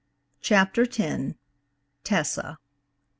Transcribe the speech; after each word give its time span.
CHAPTER 0.41 0.81
X. 0.97 1.33
TESSA. 2.03 2.57